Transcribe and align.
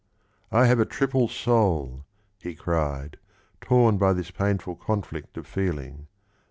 ''I 0.61 0.65
have 0.65 0.79
a 0.79 0.85
triple 0.85 1.27
soul!" 1.27 2.05
he 2.41 2.55
cried, 2.55 3.17
torn 3.59 3.99
by 3.99 4.13
this 4.13 4.31
painful 4.31 4.77
conflict 4.77 5.37
of 5.37 5.45
feeling. 5.45 6.07